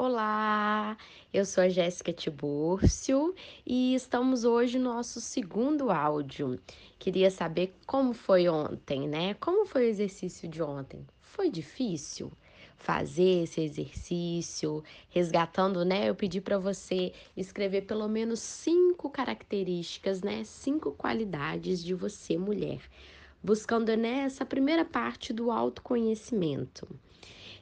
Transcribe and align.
Olá, 0.00 0.96
eu 1.34 1.44
sou 1.44 1.64
a 1.64 1.68
Jéssica 1.68 2.12
Tibúrcio 2.12 3.34
e 3.66 3.96
estamos 3.96 4.44
hoje 4.44 4.78
no 4.78 4.94
nosso 4.94 5.20
segundo 5.20 5.90
áudio. 5.90 6.56
Queria 7.00 7.32
saber 7.32 7.74
como 7.84 8.14
foi 8.14 8.48
ontem, 8.48 9.08
né? 9.08 9.34
Como 9.34 9.66
foi 9.66 9.86
o 9.86 9.88
exercício 9.88 10.48
de 10.48 10.62
ontem? 10.62 11.04
Foi 11.20 11.50
difícil 11.50 12.30
fazer 12.76 13.42
esse 13.42 13.60
exercício, 13.60 14.84
resgatando, 15.10 15.84
né? 15.84 16.08
Eu 16.08 16.14
pedi 16.14 16.40
para 16.40 16.58
você 16.58 17.12
escrever 17.36 17.82
pelo 17.82 18.06
menos 18.06 18.38
cinco 18.38 19.10
características, 19.10 20.22
né? 20.22 20.44
Cinco 20.44 20.92
qualidades 20.92 21.82
de 21.82 21.92
você, 21.92 22.38
mulher, 22.38 22.78
buscando 23.42 23.96
nessa 23.96 24.44
né, 24.44 24.48
primeira 24.48 24.84
parte 24.84 25.32
do 25.32 25.50
autoconhecimento. 25.50 26.86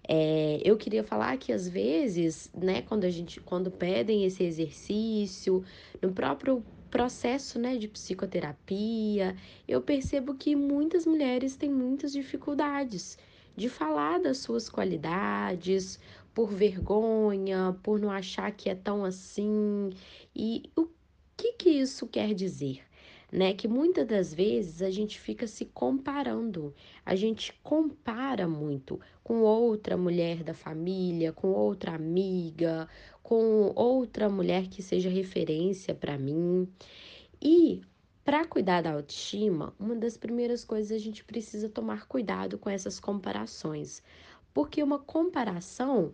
É, 0.08 0.60
eu 0.64 0.76
queria 0.76 1.02
falar 1.04 1.36
que 1.38 1.52
às 1.52 1.68
vezes, 1.68 2.50
né, 2.54 2.82
quando 2.82 3.04
a 3.04 3.10
gente, 3.10 3.40
quando 3.40 3.70
pedem 3.70 4.24
esse 4.24 4.42
exercício, 4.44 5.64
no 6.02 6.12
próprio 6.12 6.64
processo, 6.90 7.58
né, 7.58 7.76
de 7.76 7.88
psicoterapia, 7.88 9.36
eu 9.66 9.82
percebo 9.82 10.34
que 10.34 10.54
muitas 10.56 11.06
mulheres 11.06 11.56
têm 11.56 11.70
muitas 11.70 12.12
dificuldades 12.12 13.18
de 13.56 13.68
falar 13.68 14.18
das 14.20 14.38
suas 14.38 14.68
qualidades, 14.68 15.98
por 16.34 16.50
vergonha, 16.52 17.78
por 17.82 17.98
não 17.98 18.10
achar 18.10 18.52
que 18.52 18.68
é 18.68 18.74
tão 18.74 19.04
assim. 19.04 19.90
E 20.34 20.70
o 20.76 20.88
que 21.36 21.52
que 21.54 21.70
isso 21.70 22.06
quer 22.06 22.34
dizer? 22.34 22.82
Né? 23.30 23.52
Que 23.52 23.68
muitas 23.68 24.06
das 24.06 24.32
vezes 24.32 24.82
a 24.82 24.90
gente 24.90 25.18
fica 25.18 25.46
se 25.46 25.64
comparando, 25.66 26.74
a 27.04 27.14
gente 27.14 27.52
compara 27.62 28.46
muito 28.48 29.00
com 29.22 29.40
outra 29.42 29.96
mulher 29.96 30.42
da 30.42 30.54
família, 30.54 31.32
com 31.32 31.48
outra 31.48 31.94
amiga, 31.94 32.88
com 33.22 33.72
outra 33.74 34.28
mulher 34.28 34.68
que 34.68 34.82
seja 34.82 35.10
referência 35.10 35.94
para 35.94 36.16
mim. 36.16 36.68
E 37.42 37.82
para 38.24 38.44
cuidar 38.44 38.82
da 38.82 38.92
autoestima, 38.92 39.74
uma 39.78 39.94
das 39.94 40.16
primeiras 40.16 40.64
coisas 40.64 40.90
a 40.90 40.98
gente 40.98 41.24
precisa 41.24 41.68
tomar 41.68 42.06
cuidado 42.06 42.58
com 42.58 42.68
essas 42.68 42.98
comparações, 42.98 44.02
porque 44.52 44.82
uma 44.82 44.98
comparação 44.98 46.12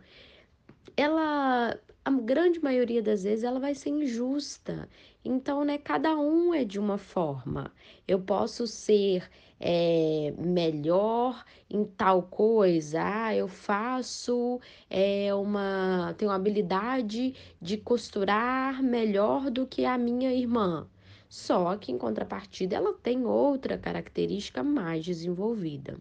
ela 0.96 1.78
a 2.04 2.10
grande 2.10 2.60
maioria 2.62 3.00
das 3.00 3.22
vezes 3.22 3.44
ela 3.44 3.60
vai 3.60 3.74
ser 3.74 3.90
injusta. 3.90 4.88
Então, 5.24 5.64
né, 5.64 5.78
cada 5.78 6.16
um 6.18 6.52
é 6.52 6.64
de 6.64 6.78
uma 6.78 6.98
forma. 6.98 7.72
Eu 8.08 8.20
posso 8.20 8.66
ser 8.66 9.30
é, 9.60 10.34
melhor 10.36 11.44
em 11.70 11.84
tal 11.84 12.24
coisa. 12.24 13.00
Ah, 13.02 13.36
eu 13.36 13.46
faço 13.46 14.60
é, 14.90 15.32
uma. 15.32 16.14
tenho 16.18 16.32
habilidade 16.32 17.34
de 17.60 17.76
costurar 17.76 18.82
melhor 18.82 19.48
do 19.50 19.64
que 19.64 19.84
a 19.84 19.96
minha 19.96 20.32
irmã. 20.32 20.88
Só 21.28 21.76
que, 21.76 21.92
em 21.92 21.98
contrapartida, 21.98 22.76
ela 22.76 22.92
tem 22.94 23.24
outra 23.24 23.78
característica 23.78 24.62
mais 24.62 25.04
desenvolvida. 25.04 25.96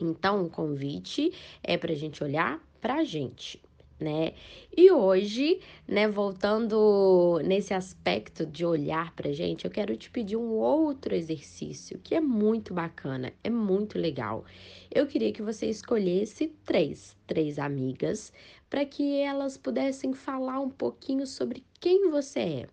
Então, 0.00 0.44
o 0.44 0.50
convite 0.50 1.32
é 1.62 1.76
para 1.76 1.92
a 1.92 1.96
gente 1.96 2.24
olhar 2.24 2.60
para 2.80 2.94
a 2.96 3.04
gente 3.04 3.60
né? 4.00 4.34
E 4.76 4.90
hoje, 4.90 5.60
né, 5.86 6.08
voltando 6.08 7.40
nesse 7.44 7.74
aspecto 7.74 8.46
de 8.46 8.64
olhar 8.64 9.14
pra 9.14 9.32
gente, 9.32 9.64
eu 9.64 9.70
quero 9.70 9.96
te 9.96 10.10
pedir 10.10 10.36
um 10.36 10.50
outro 10.52 11.14
exercício 11.14 11.98
que 12.02 12.14
é 12.14 12.20
muito 12.20 12.72
bacana, 12.72 13.32
é 13.42 13.50
muito 13.50 13.98
legal. 13.98 14.44
Eu 14.90 15.06
queria 15.06 15.32
que 15.32 15.42
você 15.42 15.66
escolhesse 15.66 16.48
três, 16.64 17.16
três 17.26 17.58
amigas, 17.58 18.32
para 18.70 18.84
que 18.84 19.20
elas 19.20 19.56
pudessem 19.56 20.12
falar 20.12 20.60
um 20.60 20.70
pouquinho 20.70 21.26
sobre 21.26 21.64
quem 21.80 22.10
você 22.10 22.40
é. 22.40 22.68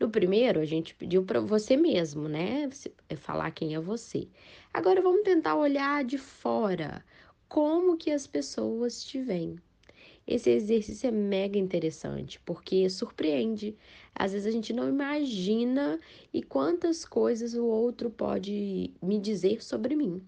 No 0.00 0.10
primeiro, 0.10 0.60
a 0.60 0.64
gente 0.64 0.94
pediu 0.94 1.24
para 1.24 1.40
você 1.40 1.76
mesmo, 1.76 2.28
né? 2.28 2.68
Falar 3.16 3.50
quem 3.50 3.74
é 3.74 3.80
você. 3.80 4.28
Agora 4.72 5.00
vamos 5.00 5.22
tentar 5.22 5.56
olhar 5.56 6.04
de 6.04 6.18
fora 6.18 7.04
como 7.48 7.96
que 7.96 8.10
as 8.10 8.26
pessoas 8.26 9.02
te 9.04 9.20
veem 9.20 9.56
esse 10.28 10.50
exercício 10.50 11.08
é 11.08 11.10
mega 11.10 11.58
interessante, 11.58 12.38
porque 12.44 12.88
surpreende. 12.90 13.74
Às 14.14 14.32
vezes 14.32 14.46
a 14.46 14.50
gente 14.50 14.74
não 14.74 14.86
imagina 14.86 15.98
e 16.34 16.42
quantas 16.42 17.06
coisas 17.06 17.54
o 17.54 17.64
outro 17.64 18.10
pode 18.10 18.92
me 19.02 19.18
dizer 19.18 19.62
sobre 19.62 19.96
mim. 19.96 20.22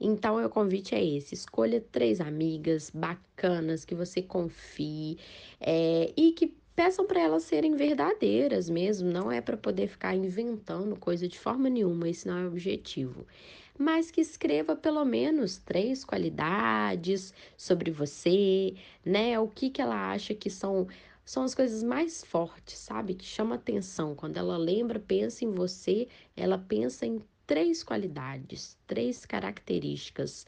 Então, 0.00 0.42
o 0.42 0.48
convite 0.48 0.94
é 0.94 1.04
esse: 1.04 1.34
escolha 1.34 1.84
três 1.92 2.22
amigas 2.22 2.90
bacanas 2.90 3.84
que 3.84 3.94
você 3.94 4.22
confie 4.22 5.18
é, 5.60 6.10
e 6.16 6.32
que 6.32 6.54
peçam 6.74 7.06
para 7.06 7.20
elas 7.20 7.42
serem 7.42 7.76
verdadeiras 7.76 8.70
mesmo. 8.70 9.10
Não 9.10 9.30
é 9.30 9.42
para 9.42 9.58
poder 9.58 9.88
ficar 9.88 10.14
inventando 10.14 10.96
coisa 10.96 11.28
de 11.28 11.38
forma 11.38 11.68
nenhuma, 11.68 12.08
esse 12.08 12.26
não 12.26 12.38
é 12.38 12.44
o 12.44 12.48
objetivo 12.48 13.26
mas 13.78 14.10
que 14.10 14.20
escreva 14.20 14.74
pelo 14.74 15.04
menos 15.04 15.58
três 15.58 16.04
qualidades 16.04 17.32
sobre 17.56 17.90
você, 17.90 18.74
né? 19.04 19.38
O 19.38 19.48
que, 19.48 19.70
que 19.70 19.80
ela 19.80 20.10
acha 20.10 20.34
que 20.34 20.50
são 20.50 20.88
são 21.24 21.42
as 21.42 21.54
coisas 21.54 21.82
mais 21.82 22.24
fortes, 22.24 22.78
sabe? 22.78 23.14
Que 23.14 23.24
chama 23.24 23.56
atenção. 23.56 24.14
Quando 24.14 24.38
ela 24.38 24.56
lembra, 24.56 24.98
pensa 24.98 25.44
em 25.44 25.50
você, 25.52 26.08
ela 26.34 26.56
pensa 26.56 27.04
em 27.04 27.20
três 27.46 27.82
qualidades, 27.84 28.78
três 28.86 29.26
características, 29.26 30.46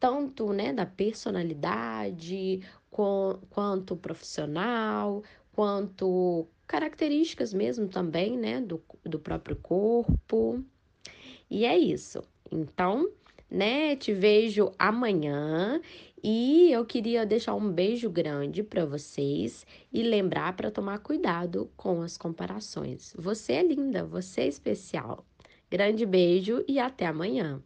tanto 0.00 0.50
né, 0.52 0.72
da 0.72 0.86
personalidade, 0.86 2.60
com, 2.90 3.38
quanto 3.50 3.96
profissional, 3.96 5.22
quanto 5.52 6.48
características 6.66 7.52
mesmo 7.52 7.86
também, 7.88 8.38
né, 8.38 8.62
do, 8.62 8.82
do 9.04 9.18
próprio 9.18 9.56
corpo. 9.56 10.64
E 11.50 11.66
é 11.66 11.76
isso. 11.78 12.22
Então, 12.50 13.10
né, 13.50 13.96
te 13.96 14.12
vejo 14.12 14.72
amanhã 14.78 15.80
e 16.22 16.72
eu 16.72 16.84
queria 16.86 17.26
deixar 17.26 17.54
um 17.54 17.70
beijo 17.70 18.08
grande 18.08 18.62
para 18.62 18.86
vocês 18.86 19.66
e 19.92 20.02
lembrar 20.02 20.56
para 20.56 20.70
tomar 20.70 20.98
cuidado 20.98 21.70
com 21.76 22.02
as 22.02 22.16
comparações. 22.16 23.14
Você 23.18 23.52
é 23.54 23.62
linda, 23.62 24.04
você 24.04 24.42
é 24.42 24.48
especial. 24.48 25.24
Grande 25.70 26.06
beijo 26.06 26.64
e 26.66 26.78
até 26.78 27.06
amanhã. 27.06 27.62